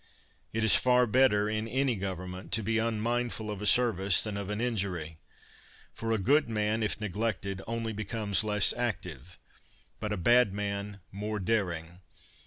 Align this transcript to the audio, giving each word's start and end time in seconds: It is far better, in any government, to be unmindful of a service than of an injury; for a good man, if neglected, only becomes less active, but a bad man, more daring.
It 0.51 0.63
is 0.63 0.73
far 0.75 1.05
better, 1.05 1.47
in 1.47 1.67
any 1.67 1.95
government, 1.95 2.51
to 2.53 2.63
be 2.63 2.79
unmindful 2.79 3.51
of 3.51 3.61
a 3.61 3.67
service 3.67 4.23
than 4.23 4.35
of 4.35 4.49
an 4.49 4.59
injury; 4.59 5.19
for 5.93 6.11
a 6.11 6.17
good 6.17 6.49
man, 6.49 6.81
if 6.81 6.99
neglected, 6.99 7.61
only 7.67 7.93
becomes 7.93 8.43
less 8.43 8.73
active, 8.75 9.37
but 9.99 10.11
a 10.11 10.17
bad 10.17 10.55
man, 10.55 11.01
more 11.11 11.39
daring. 11.39 11.99